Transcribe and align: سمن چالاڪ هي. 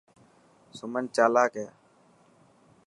سمن 0.77 1.03
چالاڪ 1.15 1.51
هي. 1.61 1.67